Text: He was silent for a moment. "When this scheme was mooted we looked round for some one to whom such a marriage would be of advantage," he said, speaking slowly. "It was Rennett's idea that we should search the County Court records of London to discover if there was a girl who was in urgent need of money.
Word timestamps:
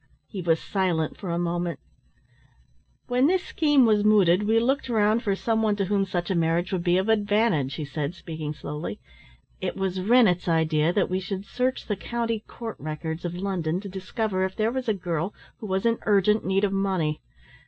He 0.25 0.41
was 0.41 0.59
silent 0.59 1.15
for 1.17 1.29
a 1.29 1.37
moment. 1.37 1.79
"When 3.05 3.27
this 3.27 3.43
scheme 3.43 3.85
was 3.85 4.03
mooted 4.03 4.47
we 4.47 4.59
looked 4.59 4.89
round 4.89 5.21
for 5.21 5.35
some 5.35 5.61
one 5.61 5.75
to 5.75 5.85
whom 5.85 6.05
such 6.07 6.31
a 6.31 6.35
marriage 6.35 6.73
would 6.73 6.83
be 6.83 6.97
of 6.97 7.07
advantage," 7.07 7.75
he 7.75 7.85
said, 7.85 8.15
speaking 8.15 8.51
slowly. 8.55 8.99
"It 9.61 9.75
was 9.77 10.01
Rennett's 10.01 10.47
idea 10.47 10.91
that 10.91 11.07
we 11.11 11.19
should 11.19 11.45
search 11.45 11.85
the 11.85 11.95
County 11.95 12.39
Court 12.47 12.77
records 12.79 13.25
of 13.25 13.35
London 13.35 13.79
to 13.81 13.87
discover 13.89 14.43
if 14.43 14.55
there 14.55 14.71
was 14.71 14.89
a 14.89 14.95
girl 14.95 15.35
who 15.59 15.67
was 15.67 15.85
in 15.85 15.99
urgent 16.07 16.43
need 16.43 16.63
of 16.63 16.73
money. 16.73 17.21